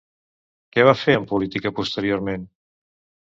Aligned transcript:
Què 0.75 0.85
va 0.87 0.95
fer 1.01 1.15
en 1.17 1.27
política 1.33 1.71
posteriorment? 1.81 2.47